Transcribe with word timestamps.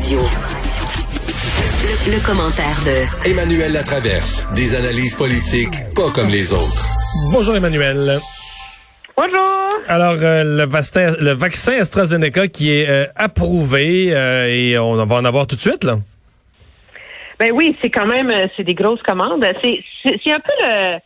Radio. 0.00 0.20
Le, 1.84 2.12
le 2.16 2.26
commentaire 2.26 2.78
de 2.86 3.30
Emmanuel 3.30 3.72
Latraverse. 3.72 4.46
Des 4.54 4.74
analyses 4.74 5.14
politiques 5.14 5.74
pas 5.94 6.10
comme 6.14 6.28
les 6.28 6.54
autres. 6.54 6.86
Bonjour 7.32 7.54
Emmanuel. 7.54 8.18
Bonjour. 9.14 9.68
Alors, 9.88 10.16
euh, 10.22 10.42
le, 10.44 10.64
vaccin, 10.64 11.12
le 11.20 11.32
vaccin 11.32 11.80
AstraZeneca 11.80 12.48
qui 12.48 12.72
est 12.72 12.88
euh, 12.88 13.04
approuvé 13.14 14.14
euh, 14.14 14.46
et 14.48 14.78
on 14.78 14.94
va 15.04 15.16
en 15.16 15.24
avoir 15.26 15.46
tout 15.46 15.56
de 15.56 15.60
suite, 15.60 15.84
là. 15.84 15.96
Ben 17.38 17.52
oui, 17.52 17.76
c'est 17.82 17.90
quand 17.90 18.06
même 18.06 18.30
c'est 18.56 18.64
des 18.64 18.74
grosses 18.74 19.02
commandes. 19.02 19.44
C'est 19.62 19.80
c'est 20.02 20.18
c'est 20.24 20.32
un 20.32 20.40
peu 20.40 20.54
le, 20.62 20.98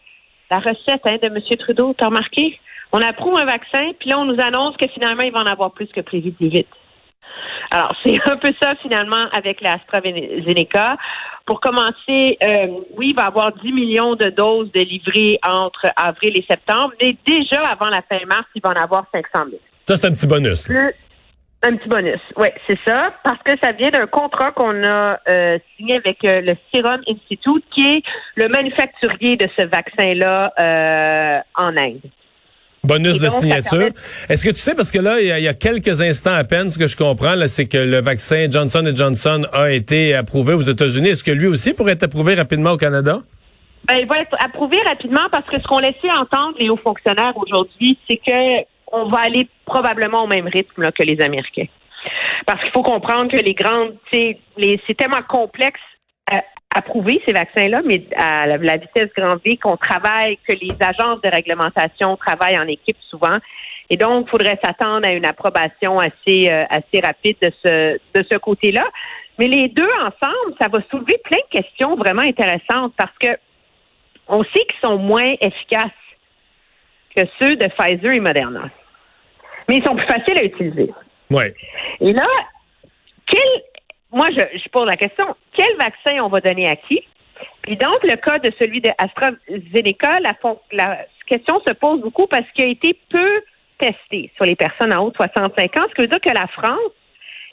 la 0.53 0.59
recette 0.61 1.03
hein, 1.07 1.17
de 1.21 1.27
M. 1.27 1.41
Trudeau, 1.59 1.95
t'as 1.99 2.07
remarqué? 2.07 2.61
On 2.93 3.03
approuve 3.03 3.37
un 3.39 3.45
vaccin, 3.45 3.91
puis 3.99 4.11
là, 4.11 4.21
on 4.21 4.25
nous 4.25 4.41
annonce 4.41 4.77
que 4.77 4.87
finalement, 4.87 5.25
il 5.25 5.33
va 5.33 5.41
en 5.41 5.47
avoir 5.47 5.73
plus 5.73 5.89
que 5.89 6.01
prévu 6.01 6.31
plus 6.31 6.49
vite. 6.49 6.69
Alors, 7.71 7.93
c'est 8.05 8.19
un 8.31 8.37
peu 8.37 8.53
ça, 8.63 8.75
finalement, 8.83 9.29
avec 9.33 9.61
l'AstraZeneca. 9.61 10.97
Pour 11.47 11.61
commencer, 11.61 12.39
euh, 12.43 12.67
oui, 12.97 13.09
il 13.11 13.15
va 13.15 13.25
y 13.25 13.27
avoir 13.27 13.53
10 13.53 13.73
millions 13.73 14.15
de 14.17 14.31
doses 14.31 14.73
de 14.73 14.81
livrées 14.81 15.39
entre 15.47 15.87
avril 15.97 16.37
et 16.39 16.45
septembre, 16.49 16.93
mais 17.01 17.17
déjà, 17.27 17.67
avant 17.69 17.91
la 17.91 18.01
fin 18.03 18.19
mars, 18.27 18.47
il 18.55 18.63
va 18.63 18.71
en 18.71 18.83
avoir 18.83 19.05
500 19.13 19.27
000. 19.51 19.61
Ça, 19.87 19.97
c'est 19.97 20.07
un 20.07 20.13
petit 20.13 20.27
bonus. 20.27 20.69
Le- 20.69 20.95
un 21.67 21.77
petit 21.77 21.89
bonus, 21.89 22.21
oui, 22.37 22.49
c'est 22.69 22.79
ça, 22.87 23.15
parce 23.25 23.43
que 23.43 23.53
ça 23.63 23.73
vient 23.73 23.89
d'un 23.91 24.07
contrat 24.07 24.53
qu'on 24.53 24.83
a 24.85 25.19
euh, 25.29 25.59
signé 25.77 25.97
avec 25.97 26.23
euh, 26.25 26.43
le 26.43 26.57
Serum 26.75 27.01
Institute, 27.09 27.65
qui 27.75 27.87
est 27.91 28.03
le 28.37 28.49
manufacturier 28.49 29.37
de 29.37 29.49
ce 29.59 29.65
vaccin-là 29.67 30.53
en 31.57 31.77
Inde. 31.77 32.01
Bonus 32.85 33.19
de 33.19 33.29
donc, 33.29 33.33
signature. 33.33 33.89
Est-ce 34.29 34.45
que 34.45 34.51
tu 34.51 34.61
sais, 34.61 34.75
parce 34.75 34.91
que 34.91 34.99
là, 34.99 35.21
il 35.21 35.27
y, 35.27 35.33
a, 35.33 35.39
il 35.39 35.45
y 35.45 35.49
a 35.49 35.55
quelques 35.55 36.01
instants 36.01 36.35
à 36.35 36.45
peine, 36.45 36.71
ce 36.71 36.79
que 36.79 36.87
je 36.87 36.97
comprends, 36.97 37.35
c'est 37.47 37.67
que 37.67 37.79
le 37.79 38.01
vaccin 38.01 38.47
Johnson 38.51 38.85
Johnson 38.95 39.47
a 39.53 39.71
été 39.71 40.15
approuvé 40.15 40.55
aux 40.55 40.63
États-Unis. 40.63 41.09
Est-ce 41.11 41.25
que 41.25 41.31
lui 41.31 41.47
aussi 41.47 41.73
pourrait 41.75 41.93
être 41.93 42.05
approuvé 42.05 42.35
rapidement 42.35 42.73
au 42.73 42.77
Canada? 42.77 43.21
Ben, 43.87 43.97
il 44.01 44.07
va 44.07 44.21
être 44.21 44.37
approuvé 44.39 44.79
rapidement 44.87 45.29
parce 45.31 45.47
que 45.47 45.59
ce 45.59 45.65
qu'on 45.65 45.79
laissait 45.79 46.11
entendre 46.11 46.57
les 46.59 46.71
hauts 46.71 46.81
fonctionnaires 46.83 47.37
aujourd'hui, 47.37 47.99
c'est 48.09 48.17
que 48.17 48.65
on 48.93 49.09
va 49.09 49.21
aller 49.21 49.49
probablement 49.67 50.25
au 50.25 50.27
même 50.27 50.47
rythme 50.47 50.83
là, 50.83 50.93
que 50.93 51.03
les 51.03 51.21
Américains. 51.21 51.67
Parce 52.47 52.61
qu'il 52.63 52.71
faut 52.71 52.83
comprendre 52.83 53.31
que 53.31 53.37
les 53.37 53.55
grandes, 53.55 53.95
c'est 54.13 54.39
tellement 54.97 55.23
complexe 55.29 55.81
à 56.31 56.43
approuver 56.75 57.23
ces 57.25 57.33
vaccins-là, 57.33 57.83
mais 57.85 58.05
à 58.17 58.47
la, 58.47 58.77
vitesse 58.77 59.11
grand 59.17 59.37
V 59.45 59.57
qu'on 59.57 59.77
travaille, 59.77 60.39
que 60.47 60.53
les 60.53 60.75
agences 60.81 61.21
de 61.23 61.31
réglementation 61.31 62.17
travaillent 62.17 62.59
en 62.59 62.67
équipe 62.67 62.97
souvent. 63.09 63.39
Et 63.91 63.97
donc, 63.97 64.27
il 64.27 64.31
faudrait 64.31 64.59
s'attendre 64.63 65.09
à 65.09 65.13
une 65.13 65.25
approbation 65.25 65.99
assez, 65.99 66.51
euh, 66.51 66.65
assez 66.69 67.01
rapide 67.01 67.37
de 67.41 67.53
ce, 67.65 67.99
de 68.15 68.27
ce 68.31 68.37
côté-là. 68.39 68.85
Mais 69.39 69.47
les 69.47 69.69
deux 69.69 69.91
ensemble, 70.01 70.55
ça 70.61 70.69
va 70.69 70.81
soulever 70.91 71.19
plein 71.25 71.39
de 71.39 71.61
questions 71.61 71.95
vraiment 71.97 72.23
intéressantes 72.23 72.93
parce 72.97 73.17
que 73.21 73.29
on 74.27 74.43
sait 74.43 74.65
qu'ils 74.67 74.81
sont 74.83 74.99
moins 74.99 75.35
efficaces 75.41 75.91
que 77.15 77.23
ceux 77.41 77.57
de 77.57 77.69
Pfizer 77.69 78.13
et 78.13 78.21
Moderna. 78.21 78.71
Mais 79.69 79.77
ils 79.77 79.85
sont 79.85 79.95
plus 79.95 80.07
faciles 80.07 80.39
à 80.39 80.45
utiliser. 80.45 80.91
Oui. 81.31 81.45
Et 82.01 82.13
là, 82.13 82.27
quel, 83.27 83.41
moi, 84.15 84.29
je, 84.31 84.59
je 84.59 84.69
pose 84.71 84.87
la 84.87 84.97
question, 84.97 85.25
quel 85.57 85.77
vaccin 85.77 86.23
on 86.23 86.29
va 86.29 86.41
donner 86.41 86.69
à 86.69 86.77
qui? 86.77 87.01
Puis 87.63 87.77
donc, 87.77 87.99
le 88.05 88.17
cas 88.17 88.39
de 88.39 88.51
celui 88.61 88.81
de 88.81 88.91
AstraZeneca, 88.97 90.21
la, 90.21 90.35
la 90.73 90.99
question 91.27 91.61
se 91.67 91.73
pose 91.73 92.01
beaucoup 92.01 92.27
parce 92.29 92.49
qu'il 92.55 92.65
a 92.65 92.69
été 92.69 92.99
peu 93.11 93.43
testé 93.79 94.31
sur 94.37 94.45
les 94.45 94.55
personnes 94.55 94.95
en 94.95 95.05
haut 95.05 95.11
de 95.11 95.17
65 95.17 95.77
ans, 95.77 95.81
ce 95.89 95.95
qui 95.95 96.03
veut 96.03 96.07
dire 96.07 96.21
que 96.21 96.33
la 96.33 96.47
France, 96.47 96.93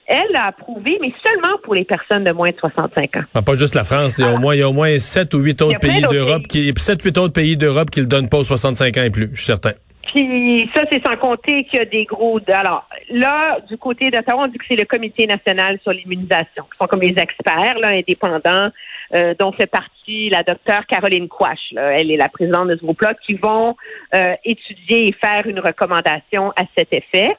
elle 0.06 0.32
l'a 0.34 0.48
approuvé, 0.48 0.98
mais 1.02 1.14
seulement 1.26 1.58
pour 1.64 1.74
les 1.74 1.86
personnes 1.86 2.24
de 2.24 2.32
moins 2.32 2.50
de 2.50 2.58
65 2.60 3.16
ans. 3.16 3.24
Ah, 3.34 3.42
pas 3.42 3.56
juste 3.56 3.76
la 3.76 3.84
France. 3.84 4.18
Il 4.18 4.26
y 4.26 4.28
a 4.28 4.34
au 4.34 4.38
moins, 4.38 4.56
il 4.56 4.60
y 4.60 4.64
a 4.64 4.70
au 4.70 4.74
moins 4.74 5.00
7 5.00 5.34
ou 5.34 5.40
8 5.40 5.62
Il 5.62 5.64
y 5.64 5.68
autres 5.68 5.76
a 5.76 5.80
pays 5.80 6.02
d'Europe 6.02 6.44
qui, 6.48 6.72
7 6.76 7.02
8 7.02 7.18
autres 7.18 7.34
pays 7.34 7.58
d'Europe 7.58 7.90
qui 7.90 8.02
le 8.02 8.08
donnent 8.08 8.30
pas 8.30 8.38
aux 8.38 8.44
65 8.44 8.98
ans 8.98 9.04
et 9.04 9.10
plus. 9.10 9.30
Je 9.32 9.38
suis 9.38 9.46
certain. 9.46 9.72
Puis 10.14 10.70
ça, 10.76 10.84
c'est 10.92 11.06
sans 11.06 11.16
compter 11.16 11.64
qu'il 11.64 11.80
y 11.80 11.82
a 11.82 11.86
des 11.86 12.04
gros. 12.04 12.40
Alors 12.48 12.86
là, 13.10 13.60
du 13.62 13.78
côté 13.78 14.12
d'Ottawa, 14.12 14.44
on 14.44 14.48
dit 14.48 14.58
que 14.58 14.66
c'est 14.70 14.76
le 14.76 14.84
Comité 14.84 15.26
national 15.26 15.80
sur 15.84 15.94
l'immunisation, 15.94 16.64
qui 16.64 16.78
sont 16.80 16.88
comme 16.88 17.00
les 17.00 17.18
experts 17.18 17.80
là, 17.80 17.90
indépendants, 17.92 18.70
euh, 19.14 19.34
dont 19.40 19.54
fait 19.54 19.68
partie 19.68 20.30
la 20.30 20.44
docteure 20.44 20.86
Caroline 20.86 21.30
Quash. 21.30 21.72
là. 21.72 21.94
Elle 21.94 22.12
est 22.12 22.18
la 22.18 22.28
présidente 22.28 22.68
de 22.68 22.76
ce 22.76 22.82
groupe-là, 22.82 23.14
qui 23.26 23.36
vont 23.36 23.78
euh, 24.14 24.36
étudier 24.44 25.08
et 25.08 25.14
faire 25.14 25.48
une 25.48 25.62
recommandation 25.62 26.52
à 26.58 26.64
cet 26.78 26.92
effet. 26.92 27.34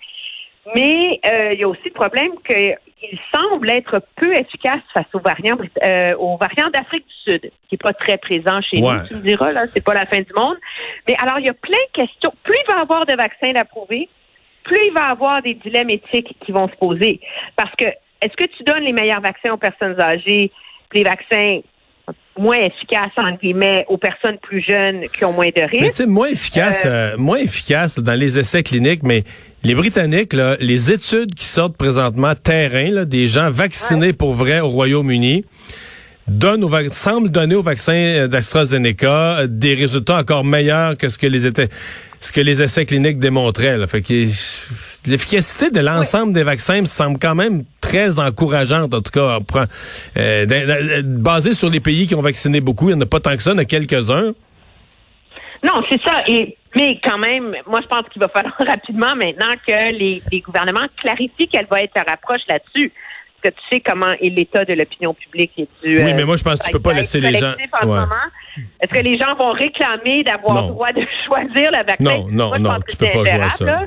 Mais 0.75 1.21
euh, 1.27 1.53
il 1.53 1.61
y 1.61 1.65
a 1.65 1.69
aussi 1.69 1.85
le 1.85 1.91
problème 1.91 2.33
qu'il 2.47 3.19
semble 3.63 3.71
être 3.71 4.03
peu 4.17 4.33
efficace 4.37 4.81
face 4.95 5.07
aux 5.13 5.19
variants 5.21 5.59
euh, 5.85 6.15
aux 6.17 6.37
variants 6.37 6.71
d'Afrique 6.71 7.07
du 7.07 7.33
Sud, 7.33 7.41
qui 7.69 7.75
n'est 7.75 7.79
pas 7.79 7.93
très 7.93 8.17
présent 8.19 8.61
chez 8.63 8.81
Ouais. 8.81 8.97
nous. 8.99 9.07
Tu 9.09 9.15
me 9.17 9.21
diras, 9.23 9.53
là, 9.53 9.65
c'est 9.73 9.83
pas 9.85 9.95
la 9.95 10.07
fin 10.07 10.19
du 10.21 10.33
monde. 10.37 10.57
Mais 11.09 11.15
alors, 11.23 11.39
il 11.39 11.47
y 11.47 11.51
a 11.51 11.55
plein 11.55 11.79
de 11.95 12.01
questions. 12.03 12.33
Plus 12.43 12.55
il 12.67 12.73
va 12.73 12.79
y 12.79 12.83
avoir 12.83 13.07
de 13.07 13.15
vaccins 13.15 13.53
d'approuver, 13.53 14.09
plus 14.65 14.79
il 14.87 14.93
va 14.93 15.09
y 15.09 15.13
avoir 15.13 15.43
des 15.43 15.55
dilemmes 15.55 15.91
éthiques 15.91 16.35
qui 16.45 16.53
vont 16.53 16.69
se 16.69 16.77
poser. 16.77 17.21
Parce 17.57 17.75
que 17.77 17.85
est-ce 17.85 18.37
que 18.37 18.47
tu 18.57 18.63
donnes 18.65 18.83
les 18.85 18.93
meilleurs 18.93 19.21
vaccins 19.21 19.53
aux 19.53 19.57
personnes 19.59 20.01
âgées, 20.01 20.51
les 20.93 21.03
vaccins 21.03 21.61
moins 22.39 22.57
efficaces, 22.59 23.11
entre 23.17 23.39
guillemets, 23.41 23.85
aux 23.89 23.99
personnes 23.99 24.39
plus 24.39 24.65
jeunes 24.67 25.03
qui 25.15 25.25
ont 25.25 25.33
moins 25.33 25.47
de 25.49 25.53
Mais 25.57 25.69
tu 25.69 25.77
risques? 25.79 25.95
sais, 25.95 26.07
moins 26.07 26.29
efficace, 26.29 26.85
euh, 26.87 27.17
moins 27.19 27.37
efficace 27.39 27.99
dans 27.99 28.19
les 28.19 28.39
essais 28.39 28.63
cliniques, 28.63 29.03
mais 29.03 29.23
les 29.65 29.75
Britanniques, 29.75 30.33
là, 30.33 30.57
les 30.61 30.91
études 30.91 31.35
qui 31.35 31.47
sortent 31.47 31.77
présentement 31.77 32.35
terrain, 32.35 32.91
là, 32.91 33.05
des 33.05 33.29
gens 33.29 33.51
vaccinés 33.51 34.13
pour 34.13 34.35
vrai 34.35 34.61
au 34.61 34.69
Royaume-Uni, 34.69 35.45
donnent 36.29 36.65
au 36.65 36.71
semblent 36.91 37.31
donner 37.31 37.55
au 37.55 37.63
vaccin 37.63 37.95
euh, 37.95 38.29
d'AstraZeneca 38.29 39.41
euh, 39.41 39.47
des 39.49 39.75
résultats 39.75 40.19
encore 40.19 40.45
meilleurs 40.45 40.97
que 40.97 41.09
ce 41.09 41.19
que 41.19 41.27
les 41.27 41.47
étaient, 41.47 41.69
ce 42.21 42.31
que 42.33 42.41
les 42.41 42.63
essais 42.63 42.87
cliniques 42.87 43.19
démontraient. 43.19 43.77
Là. 43.77 43.87
Fait 43.89 44.03
que 44.03 44.25
l'efficacité 45.07 45.71
de 45.71 45.81
l'ensemble 45.81 46.33
des 46.33 46.45
vaccins 46.45 46.81
me 46.81 46.87
semble 46.87 47.19
quand 47.19 47.35
même 47.35 47.65
très 47.81 48.19
encourageante, 48.21 48.95
en 48.95 49.01
tout 49.03 49.11
cas, 49.13 49.39
euh, 50.17 50.47
d'un- 50.47 51.03
basée 51.03 51.55
sur 51.55 51.69
les 51.71 51.81
pays 51.81 52.07
qui 52.07 52.15
ont 52.15 52.23
vacciné 52.23 52.61
beaucoup. 52.61 52.89
Il 52.89 52.95
n'y 52.95 52.99
en 52.99 53.03
a 53.03 53.07
pas 53.07 53.21
tant 53.21 53.37
que 53.37 53.43
ça, 53.43 53.51
il 53.51 53.55
y 53.55 53.57
en 53.57 53.59
a 53.59 53.65
quelques-uns. 53.65 54.33
Non, 55.65 55.83
c'est 55.91 56.01
ça. 56.03 56.23
Et 56.27 56.57
mais 56.75 56.99
quand 57.05 57.19
même, 57.19 57.55
moi 57.67 57.81
je 57.83 57.87
pense 57.87 58.09
qu'il 58.11 58.21
va 58.21 58.29
falloir 58.29 58.55
rapidement 58.67 59.15
maintenant 59.15 59.53
que 59.67 59.93
les, 59.93 60.23
les 60.33 60.41
gouvernements 60.41 60.87
clarifient 61.03 61.49
quelle 61.49 61.67
va 61.71 61.81
être 61.83 61.93
leur 61.95 62.09
approche 62.13 62.41
là-dessus. 62.49 62.93
Parce 63.43 63.55
que 63.57 63.61
tu 63.61 63.67
sais 63.77 63.81
comment 63.81 64.13
est 64.21 64.29
l'état 64.31 64.65
de 64.65 64.73
l'opinion 64.73 65.15
publique 65.15 65.51
et 65.59 65.69
du. 65.83 65.97
Oui, 65.99 66.11
euh, 66.13 66.15
mais 66.17 66.25
moi, 66.25 66.37
je 66.37 66.45
pense 66.45 66.59
que 66.61 66.65
tu 66.67 66.71
peux 66.73 66.81
pas 66.81 66.93
laisser 66.95 67.21
les 67.21 67.35
gens- 67.35 67.55
Ouais. 67.85 67.99
Est-ce 68.81 68.91
que 68.93 68.99
les 69.05 69.19
gens 69.19 69.35
vont 69.35 69.53
réclamer 69.53 70.23
d'avoir 70.25 70.63
le 70.63 70.69
droit 70.69 70.93
de 70.93 71.03
choisir 71.27 71.71
le 71.73 71.85
vaccin? 71.85 72.05
Non, 72.05 72.27
non, 72.31 72.49
Moi, 72.51 72.59
non, 72.61 72.75
tu 72.89 72.97
peux 72.97 73.07
pas 73.07 73.13
jouer 73.13 73.31
à 73.31 73.51
ça. 73.51 73.65
là. 73.65 73.83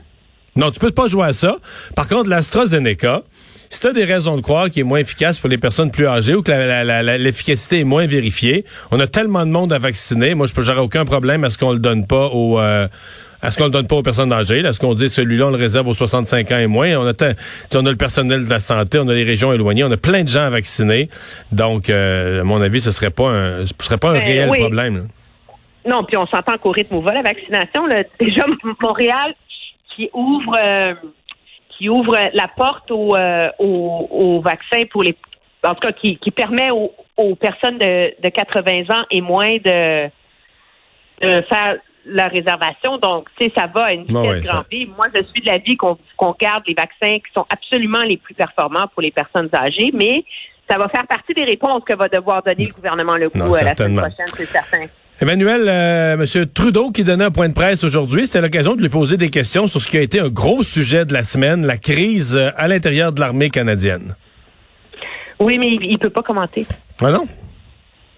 Non, 0.58 0.72
tu 0.72 0.80
peux 0.80 0.92
pas 0.92 1.08
jouer 1.08 1.26
à 1.28 1.34
ça. 1.34 1.58
Par 1.96 2.08
contre, 2.08 2.30
l'AstraZeneca, 2.30 3.24
si 3.70 3.80
tu 3.80 3.88
as 3.88 3.94
des 3.94 4.06
raisons 4.06 4.36
de 4.38 4.42
croire 4.42 4.70
qu'il 4.70 4.82
est 4.82 4.84
moins 4.84 5.00
efficace 5.00 5.40
pour 5.40 5.50
les 5.50 5.58
personnes 5.58 5.92
plus 5.92 6.08
âgées 6.08 6.36
ou 6.36 6.42
que 6.44 6.52
l'efficacité 7.18 7.80
est 7.80 7.84
moins 7.86 8.06
vérifiée, 8.08 8.66
on 8.92 9.00
a 9.00 9.08
tellement 9.08 9.46
de 9.46 9.52
monde 9.52 9.74
à 9.74 9.80
vacciner. 9.80 10.36
Moi, 10.36 10.48
je 10.48 10.54
peux, 10.54 10.62
j'aurais 10.62 10.82
aucun 10.82 11.06
problème 11.06 11.44
à 11.44 11.50
ce 11.50 11.58
qu'on 11.58 11.72
le 11.74 11.80
donne 11.80 12.06
pas 12.08 12.28
aux, 12.28 12.60
euh, 12.60 12.88
à 13.42 13.52
ce 13.52 13.58
qu'on 13.58 13.66
le 13.66 13.70
donne 13.72 13.88
pas 13.88 13.96
aux 13.98 14.04
personnes 14.04 14.32
âgées. 14.34 14.66
À 14.66 14.74
ce 14.74 14.80
qu'on 14.80 14.94
dit 14.94 15.10
celui-là, 15.10 15.48
on 15.48 15.52
le 15.52 15.58
réserve 15.58 15.88
aux 15.88 15.94
65 15.94 16.52
ans 16.52 16.58
et 16.60 16.68
moins. 16.68 16.96
On 16.98 17.08
a, 17.08 17.14
on 17.76 17.86
a 17.86 17.90
le 17.90 17.96
personnel 17.98 18.46
de 18.46 18.50
la 18.50 18.60
santé, 18.60 19.00
on 19.00 19.08
a 19.08 19.14
les 19.14 19.24
régions 19.24 19.54
éloignées, 19.54 19.84
on 19.84 19.92
a 19.92 19.98
plein 19.98 20.24
de 20.24 20.30
gens 20.30 20.46
à 20.46 20.50
vacciner. 20.50 21.10
Donc, 21.52 21.90
euh, 21.90 22.42
à 22.42 22.44
mon 22.44 22.62
avis, 22.62 22.82
ce 22.82 22.92
serait 22.92 23.10
pas 23.12 23.30
un, 23.30 23.66
ce 23.68 23.74
serait 23.86 23.98
pas 23.98 24.10
un 24.12 24.14
Ben, 24.14 24.24
réel 24.24 24.50
oui. 24.50 24.60
problème. 24.60 24.96
là. 24.98 25.02
Non, 25.88 26.04
puis 26.04 26.18
on 26.18 26.26
s'entend 26.26 26.58
qu'au 26.58 26.72
rythme 26.72 26.96
où 26.96 27.02
va 27.02 27.14
la 27.14 27.22
vaccination, 27.22 27.86
là, 27.86 28.04
déjà 28.20 28.46
Montréal 28.82 29.36
qui 29.96 30.10
ouvre 30.14 30.58
euh, 30.62 30.94
qui 31.78 31.90
ouvre 31.90 32.18
la 32.34 32.48
porte 32.48 32.90
au, 32.92 33.16
euh, 33.16 33.50
au, 33.60 34.08
au 34.12 34.40
vaccin 34.40 34.84
pour 34.92 35.04
les 35.04 35.16
en 35.64 35.74
tout 35.74 35.80
cas 35.88 35.92
qui, 35.94 36.18
qui 36.18 36.30
permet 36.32 36.70
aux, 36.72 36.94
aux 37.18 37.36
personnes 37.36 37.78
de, 37.80 38.14
de 38.22 38.30
80 38.30 38.84
ans 38.96 39.04
et 39.10 39.20
moins 39.22 39.58
de, 39.58 40.06
de 41.22 41.42
faire 41.50 41.78
la 42.06 42.28
réservation. 42.28 42.98
Donc, 43.00 43.28
tu 43.36 43.46
sais, 43.46 43.52
ça 43.58 43.66
va 43.66 43.86
à 43.86 43.94
une 43.94 44.04
vitesse 44.04 44.44
grand 44.44 44.62
ça- 44.62 44.66
V. 44.72 44.88
Moi, 44.96 45.08
je 45.16 45.24
suis 45.24 45.42
de 45.42 45.48
l'avis 45.48 45.76
qu'on 45.76 45.98
garde 46.40 46.64
les 46.68 46.76
vaccins 46.76 47.18
qui 47.18 47.34
sont 47.36 47.46
absolument 47.50 48.04
les 48.04 48.18
plus 48.18 48.36
performants 48.36 48.86
pour 48.94 49.02
les 49.02 49.10
personnes 49.12 49.50
âgées, 49.56 49.90
mais 49.92 50.24
ça 50.70 50.78
va 50.78 50.88
faire 50.90 51.08
partie 51.08 51.34
des 51.34 51.46
réponses 51.46 51.82
que 51.84 51.96
va 51.96 52.08
devoir 52.08 52.44
donner 52.44 52.68
le 52.68 52.74
gouvernement 52.74 53.16
Legault 53.16 53.38
Non, 53.40 53.46
euh, 53.56 53.62
la 53.64 53.76
semaine 53.76 53.96
prochaine, 53.98 54.28
c'est 54.36 54.46
certain. 54.46 54.86
Emmanuel, 55.22 55.70
euh, 55.70 56.18
Monsieur 56.18 56.46
Trudeau 56.46 56.92
qui 56.92 57.06
donnait 57.06 57.24
un 57.24 57.32
point 57.32 57.48
de 57.48 57.54
presse 57.54 57.86
aujourd'hui, 57.86 58.26
c'était 58.26 58.42
l'occasion 58.42 58.76
de 58.76 58.82
lui 58.82 58.90
poser 58.90 59.16
des 59.16 59.30
questions 59.30 59.66
sur 59.68 59.80
ce 59.80 59.88
qui 59.88 59.98
a 59.98 60.02
été 60.02 60.20
un 60.20 60.28
gros 60.28 60.62
sujet 60.62 61.06
de 61.06 61.14
la 61.14 61.24
semaine, 61.24 61.66
la 61.66 61.78
crise 61.78 62.36
euh, 62.36 62.50
à 62.58 62.68
l'intérieur 62.68 63.14
de 63.14 63.22
l'armée 63.22 63.50
canadienne. 63.50 64.18
Oui, 65.40 65.58
mais 65.58 65.68
il, 65.68 65.86
il 65.86 65.98
peut 66.00 66.10
pas 66.10 66.22
commenter. 66.22 66.66
Ah 67.02 67.12
non? 67.12 67.26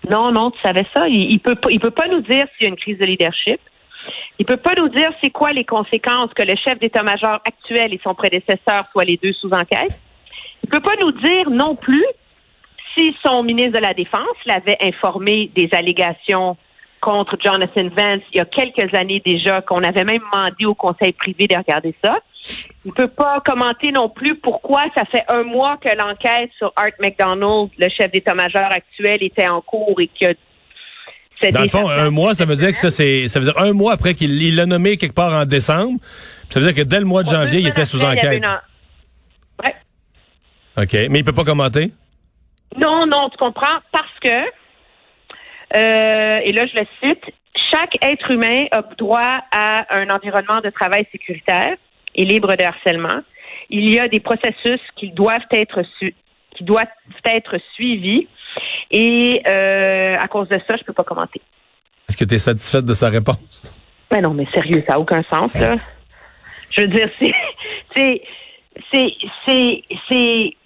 Non, 0.09 0.31
non, 0.31 0.49
tu 0.49 0.59
savais 0.63 0.87
ça. 0.91 1.07
Il, 1.07 1.31
il 1.31 1.39
peut 1.39 1.53
pas, 1.53 1.69
il 1.69 1.79
peut 1.79 1.91
pas 1.91 2.07
nous 2.07 2.21
dire 2.21 2.45
s'il 2.57 2.63
y 2.63 2.65
a 2.65 2.69
une 2.69 2.77
crise 2.77 2.97
de 2.97 3.05
leadership. 3.05 3.59
Il 4.39 4.47
peut 4.47 4.57
pas 4.57 4.73
nous 4.75 4.89
dire 4.89 5.11
c'est 5.21 5.29
quoi 5.29 5.53
les 5.53 5.65
conséquences 5.65 6.33
que 6.33 6.43
le 6.43 6.55
chef 6.55 6.79
d'état-major 6.79 7.41
actuel 7.45 7.93
et 7.93 7.99
son 8.03 8.15
prédécesseur 8.15 8.85
soient 8.91 9.05
les 9.05 9.19
deux 9.21 9.33
sous 9.33 9.51
enquête. 9.51 9.99
Il 10.63 10.69
peut 10.69 10.79
pas 10.79 10.95
nous 10.99 11.11
dire 11.11 11.51
non 11.51 11.75
plus 11.75 12.05
si 12.95 13.15
son 13.23 13.43
ministre 13.43 13.73
de 13.73 13.85
la 13.85 13.93
Défense 13.93 14.37
l'avait 14.47 14.77
informé 14.81 15.51
des 15.55 15.69
allégations 15.73 16.57
contre 17.01 17.37
Jonathan 17.41 17.89
Vance 17.95 18.21
il 18.33 18.37
y 18.37 18.39
a 18.39 18.45
quelques 18.45 18.93
années 18.93 19.21
déjà, 19.25 19.61
qu'on 19.61 19.83
avait 19.83 20.03
même 20.03 20.21
demandé 20.31 20.65
au 20.65 20.75
conseil 20.75 21.13
privé 21.13 21.47
de 21.47 21.55
regarder 21.55 21.95
ça. 22.03 22.17
Il 22.85 22.93
peut 22.93 23.07
pas 23.07 23.41
commenter 23.45 23.91
non 23.91 24.09
plus 24.09 24.35
pourquoi 24.35 24.83
ça 24.95 25.03
fait 25.05 25.23
un 25.29 25.43
mois 25.43 25.77
que 25.77 25.95
l'enquête 25.95 26.51
sur 26.57 26.71
Art 26.75 26.91
McDonald, 26.99 27.69
le 27.77 27.89
chef 27.89 28.11
d'état-major 28.11 28.69
actuel, 28.71 29.23
était 29.23 29.47
en 29.47 29.61
cours 29.61 29.99
et 29.99 30.09
que 30.19 30.35
dans 31.51 31.61
le 31.61 31.69
fond, 31.69 31.87
un 31.87 32.09
mois, 32.09 32.33
ça 32.33 32.45
veut 32.45 32.55
dire 32.55 32.69
que 32.69 32.77
ça, 32.77 32.89
c'est, 32.89 33.27
ça 33.27 33.39
veut 33.39 33.45
dire 33.45 33.57
un 33.57 33.73
mois 33.73 33.93
après 33.93 34.15
qu'il 34.15 34.55
l'a 34.55 34.65
nommé 34.65 34.97
quelque 34.97 35.13
part 35.13 35.33
en 35.33 35.45
décembre. 35.45 35.99
Ça 36.49 36.59
veut 36.59 36.65
dire 36.65 36.75
que 36.75 36.87
dès 36.87 36.99
le 36.99 37.05
mois 37.05 37.23
de 37.23 37.29
janvier, 37.29 37.59
il 37.59 37.67
était 37.67 37.85
sous 37.85 38.03
enquête. 38.03 38.43
Ouais. 39.63 39.75
OK. 40.77 40.93
Mais 41.11 41.19
il 41.19 41.23
peut 41.23 41.33
pas 41.33 41.43
commenter? 41.43 41.91
Non, 42.75 43.05
non, 43.05 43.29
tu 43.29 43.37
comprends? 43.37 43.77
Parce 43.91 44.19
que, 44.21 44.49
euh, 45.75 46.39
et 46.43 46.51
là, 46.51 46.65
je 46.65 46.79
le 46.79 46.85
cite, 47.01 47.23
chaque 47.71 48.03
être 48.03 48.31
humain 48.31 48.65
a 48.71 48.81
droit 48.97 49.39
à 49.51 49.95
un 49.95 50.09
environnement 50.09 50.61
de 50.61 50.69
travail 50.69 51.05
sécuritaire 51.11 51.75
et 52.15 52.25
libre 52.25 52.55
de 52.55 52.63
harcèlement. 52.63 53.21
Il 53.69 53.89
y 53.89 53.99
a 53.99 54.07
des 54.07 54.19
processus 54.19 54.79
qui 54.95 55.09
doivent 55.09 55.41
être 55.51 55.81
qui 56.55 56.63
doivent 56.63 56.87
être 57.25 57.57
suivis 57.73 58.27
et 58.91 59.41
euh, 59.47 60.17
à 60.17 60.27
cause 60.27 60.47
de 60.47 60.59
ça, 60.67 60.75
je 60.77 60.83
peux 60.83 60.93
pas 60.93 61.03
commenter. 61.03 61.41
Est-ce 62.07 62.17
que 62.17 62.25
tu 62.25 62.35
es 62.35 62.39
satisfaite 62.39 62.85
de 62.85 62.93
sa 62.93 63.09
réponse? 63.09 63.61
Ben 64.09 64.21
non, 64.21 64.33
mais 64.33 64.47
sérieux, 64.53 64.83
ça 64.87 64.93
n'a 64.93 64.99
aucun 64.99 65.21
sens, 65.23 65.53
là. 65.59 65.75
Je 66.71 66.81
veux 66.81 66.87
dire, 66.87 67.09
c'est, 67.19 67.33
c'est, 68.91 69.13
c'est, 69.45 69.83
c'est, 70.09 70.56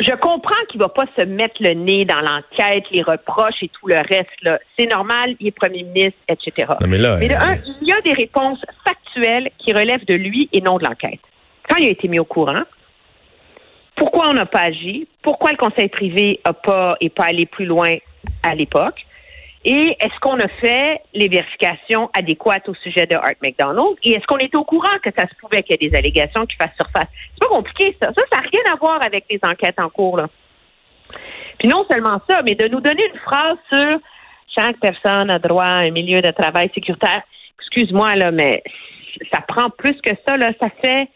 je 0.00 0.10
comprends 0.16 0.54
qu'il 0.68 0.80
va 0.80 0.88
pas 0.88 1.04
se 1.16 1.22
mettre 1.22 1.56
le 1.60 1.74
nez 1.74 2.04
dans 2.04 2.20
l'enquête, 2.20 2.84
les 2.90 3.02
reproches 3.02 3.62
et 3.62 3.68
tout 3.68 3.86
le 3.86 3.96
reste, 3.96 4.30
là. 4.42 4.58
C'est 4.76 4.86
normal, 4.86 5.36
il 5.38 5.48
est 5.48 5.50
premier 5.52 5.84
ministre, 5.84 6.18
etc. 6.28 6.72
mais 6.86 6.98
là, 6.98 7.16
mais 7.18 7.32
un, 7.32 7.56
il 7.80 7.88
y 7.88 7.92
a 7.92 8.00
des 8.00 8.12
réponses 8.12 8.64
factuelles 8.84 9.50
qui 9.58 9.72
relèvent 9.72 10.04
de 10.06 10.14
lui 10.14 10.48
et 10.52 10.60
non 10.60 10.78
de 10.78 10.84
l'enquête. 10.84 11.20
Quand 11.68 11.76
il 11.76 11.86
a 11.86 11.90
été 11.90 12.08
mis 12.08 12.18
au 12.18 12.24
courant, 12.24 12.62
pourquoi 13.96 14.28
on 14.28 14.32
n'a 14.32 14.46
pas 14.46 14.62
agi, 14.62 15.06
pourquoi 15.22 15.52
le 15.52 15.56
conseil 15.56 15.88
privé 15.88 16.40
n'a 16.44 16.52
pas 16.52 16.96
et 17.00 17.08
pas 17.08 17.26
allé 17.26 17.46
plus 17.46 17.66
loin 17.66 17.92
à 18.42 18.54
l'époque, 18.54 19.06
et 19.64 19.96
est-ce 19.98 20.20
qu'on 20.20 20.38
a 20.38 20.48
fait 20.48 21.00
les 21.14 21.28
vérifications 21.28 22.10
adéquates 22.16 22.68
au 22.68 22.74
sujet 22.74 23.06
de 23.06 23.16
Art 23.16 23.40
McDonald? 23.42 23.96
Et 24.02 24.12
est-ce 24.12 24.26
qu'on 24.26 24.38
était 24.38 24.56
au 24.56 24.64
courant 24.64 24.98
que 25.02 25.10
ça 25.16 25.26
se 25.26 25.34
pouvait 25.36 25.62
qu'il 25.62 25.80
y 25.80 25.84
ait 25.84 25.88
des 25.88 25.96
allégations 25.96 26.44
qui 26.44 26.56
fassent 26.56 26.76
surface? 26.76 27.08
C'est 27.32 27.40
pas 27.40 27.54
compliqué, 27.54 27.96
ça. 28.00 28.08
Ça, 28.08 28.22
ça 28.30 28.40
n'a 28.40 28.48
rien 28.48 28.72
à 28.72 28.76
voir 28.76 29.02
avec 29.04 29.24
les 29.30 29.40
enquêtes 29.42 29.80
en 29.80 29.88
cours, 29.88 30.18
là. 30.18 30.28
Puis 31.58 31.68
non 31.68 31.86
seulement 31.90 32.20
ça, 32.28 32.42
mais 32.42 32.54
de 32.54 32.68
nous 32.68 32.80
donner 32.80 33.04
une 33.12 33.20
phrase 33.20 33.56
sur 33.72 33.98
chaque 34.54 34.78
personne 34.80 35.30
a 35.30 35.38
droit 35.38 35.64
à 35.64 35.78
un 35.78 35.90
milieu 35.90 36.20
de 36.20 36.30
travail 36.30 36.70
sécuritaire. 36.74 37.22
Excuse-moi, 37.60 38.16
là, 38.16 38.30
mais 38.30 38.62
ça 39.32 39.40
prend 39.40 39.70
plus 39.70 40.00
que 40.02 40.10
ça, 40.26 40.36
là. 40.36 40.50
Ça 40.60 40.68
fait 40.82 41.08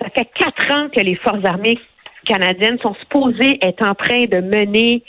ça 0.00 0.08
fait 0.10 0.28
quatre 0.34 0.76
ans 0.76 0.88
que 0.88 1.00
les 1.00 1.14
forces 1.14 1.44
armées 1.44 1.78
canadiennes 2.24 2.78
sont 2.80 2.94
supposées 2.94 3.58
être 3.62 3.86
en 3.86 3.94
train 3.94 4.24
de 4.24 4.40
mener, 4.40 5.02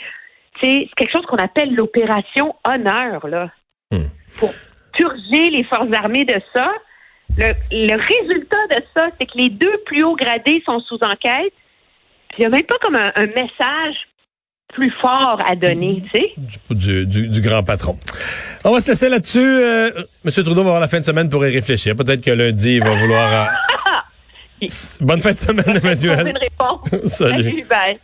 c'est 0.61 0.89
quelque 0.95 1.11
chose 1.11 1.25
qu'on 1.25 1.37
appelle 1.37 1.73
l'opération 1.73 2.55
honneur, 2.67 3.27
là. 3.27 3.51
Hmm. 3.91 4.07
Pour 4.37 4.51
purger 4.93 5.49
les 5.49 5.63
forces 5.63 5.93
armées 5.93 6.25
de 6.25 6.39
ça. 6.55 6.69
Le, 7.37 7.95
résultat 7.95 8.57
de 8.71 8.83
ça, 8.95 9.09
c'est 9.19 9.25
que 9.25 9.37
les 9.37 9.49
deux 9.49 9.77
plus 9.85 10.03
hauts 10.03 10.15
gradés 10.15 10.61
sont 10.65 10.79
sous 10.79 10.95
enquête. 10.95 11.53
il 12.37 12.39
n'y 12.39 12.45
a 12.45 12.49
même 12.49 12.63
pas 12.63 12.77
comme 12.81 12.95
un, 12.95 13.25
message 13.27 13.95
plus 14.73 14.91
fort 15.01 15.39
à 15.45 15.55
donner, 15.55 16.03
tu 16.13 16.19
sais. 16.19 17.05
Du, 17.05 17.41
grand 17.41 17.63
patron. 17.63 17.97
On 18.63 18.71
va 18.71 18.79
se 18.79 18.89
laisser 18.89 19.09
là-dessus. 19.09 19.39
Euh, 19.39 20.03
Monsieur 20.23 20.43
Trudeau 20.43 20.63
va 20.63 20.69
avoir 20.69 20.81
la 20.81 20.87
fin 20.87 20.99
de 20.99 21.05
semaine 21.05 21.29
pour 21.29 21.45
y 21.45 21.51
réfléchir. 21.51 21.95
Peut-être 21.95 22.21
que 22.21 22.31
lundi, 22.31 22.75
il 22.75 22.83
va 22.83 22.95
vouloir... 22.99 23.49
Euh, 23.49 23.53
Bonne 25.01 25.21
fin 25.21 25.33
de 25.33 25.37
semaine, 25.37 25.77
Emmanuel. 25.83 26.33
Bonne. 26.57 27.07
Salut. 27.07 27.43
Salut 27.43 27.65
bye. 27.65 27.99